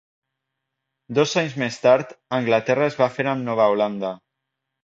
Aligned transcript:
Dos 1.19 1.35
anys 1.41 1.53
més 1.63 1.77
tard, 1.85 2.15
Anglaterra 2.39 2.89
es 2.93 2.99
va 3.03 3.13
fer 3.19 3.29
amb 3.35 3.49
Nova 3.51 3.73
Holanda. 3.75 4.15